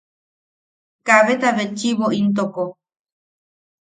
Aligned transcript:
Kaabeta 1.05 1.49
betchiʼibo 1.57 2.07
intoko. 2.19 2.63